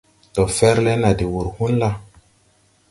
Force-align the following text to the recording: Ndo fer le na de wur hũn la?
Ndo 0.29 0.43
fer 0.55 0.77
le 0.85 0.93
na 1.01 1.09
de 1.19 1.25
wur 1.31 1.47
hũn 1.55 1.73
la? 1.81 1.89